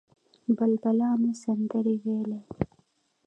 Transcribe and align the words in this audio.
بلبلانو 0.55 1.29
سندرې 1.43 1.95
ویلې. 2.03 2.39